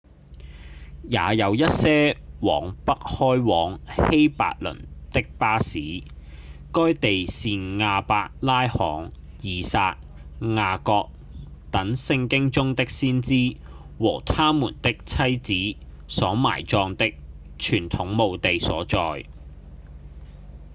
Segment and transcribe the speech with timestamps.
[1.03, 4.79] 也有一些往北開往希伯崙
[5.11, 5.77] 的巴士
[6.73, 9.11] 該地是亞伯拉罕、
[9.43, 9.99] 以撒、
[10.57, 11.09] 雅各
[11.69, 13.35] 等聖經中的先祖
[13.99, 17.13] 和他們的妻子所埋葬的
[17.59, 19.25] 傳統墓地所在